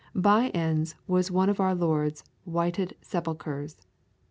By 0.15 0.47
ends 0.47 0.95
was 1.05 1.29
one 1.29 1.47
of 1.47 1.59
our 1.59 1.75
Lord's 1.75 2.23
whited 2.43 2.95
sepulchres. 3.03 3.85